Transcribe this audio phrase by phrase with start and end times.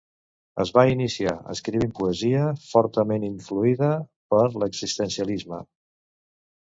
[0.61, 3.93] Es va iniciar escrivint poesia, fortament influïda
[4.35, 5.61] per l'existencialisme.